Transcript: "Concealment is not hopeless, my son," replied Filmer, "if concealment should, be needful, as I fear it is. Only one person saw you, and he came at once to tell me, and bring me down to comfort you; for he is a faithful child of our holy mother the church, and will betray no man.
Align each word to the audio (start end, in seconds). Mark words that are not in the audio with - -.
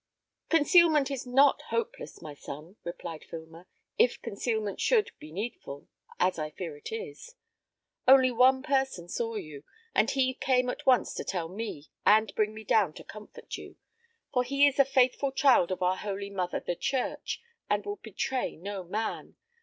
"Concealment 0.49 1.11
is 1.11 1.27
not 1.27 1.61
hopeless, 1.69 2.23
my 2.23 2.33
son," 2.33 2.75
replied 2.83 3.23
Filmer, 3.23 3.67
"if 3.99 4.19
concealment 4.19 4.81
should, 4.81 5.11
be 5.19 5.31
needful, 5.31 5.87
as 6.19 6.39
I 6.39 6.49
fear 6.49 6.75
it 6.75 6.91
is. 6.91 7.35
Only 8.07 8.31
one 8.31 8.63
person 8.63 9.07
saw 9.07 9.35
you, 9.35 9.63
and 9.93 10.09
he 10.09 10.33
came 10.33 10.71
at 10.71 10.87
once 10.87 11.13
to 11.13 11.23
tell 11.23 11.49
me, 11.49 11.91
and 12.03 12.33
bring 12.33 12.51
me 12.55 12.63
down 12.63 12.93
to 12.93 13.03
comfort 13.03 13.57
you; 13.57 13.75
for 14.33 14.41
he 14.43 14.65
is 14.65 14.79
a 14.79 14.85
faithful 14.85 15.31
child 15.31 15.69
of 15.69 15.83
our 15.83 15.97
holy 15.97 16.31
mother 16.31 16.59
the 16.59 16.75
church, 16.75 17.39
and 17.69 17.85
will 17.85 17.97
betray 17.97 18.55
no 18.55 18.83
man. 18.83 19.35